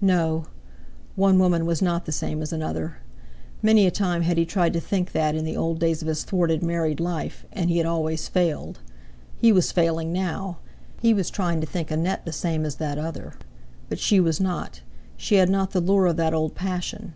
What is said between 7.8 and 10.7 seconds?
always failed. He was failing now.